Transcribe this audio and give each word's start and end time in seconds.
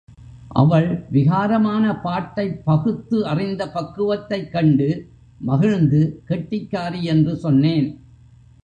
அவள் 0.53 1.05
விகாரமான 1.11 2.01
பாட்டைப் 2.01 2.65
பகுத்து 2.65 3.27
அறிந்த 3.27 3.65
பக்குவத்தைக் 3.65 4.49
கண்டு 4.49 5.07
மகிழ்ந்து 5.41 6.23
கெட்டிக்காரி 6.29 7.01
என்று 7.01 7.35
சொன்னேன். 7.35 7.87